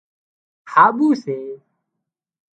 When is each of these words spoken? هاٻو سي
هاٻو 0.71 1.09
سي 1.23 1.37